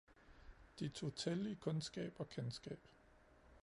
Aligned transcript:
De 0.79 0.89
tog 0.91 1.15
til 1.15 1.51
i 1.51 1.53
kundskab 1.53 2.13
og 2.19 2.29
kendskab 2.29 2.79